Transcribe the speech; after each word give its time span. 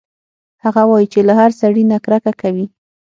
هغه 0.63 0.81
وايي 0.89 1.07
چې 1.13 1.19
له 1.27 1.33
هر 1.39 1.51
سړي 1.61 1.83
نه 1.91 1.97
کرکه 2.05 2.31
کوي 2.41 2.65